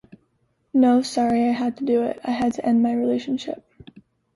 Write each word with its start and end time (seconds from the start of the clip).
No, 0.73 1.03
sorry, 1.03 1.47
I 1.47 1.51
had 1.51 1.77
to 1.77 1.85
do 1.85 2.01
it. 2.01 2.19
I 2.23 2.31
have 2.31 2.53
to 2.53 2.65
end 2.65 2.81
my 2.81 2.91
relationship. 2.91 3.63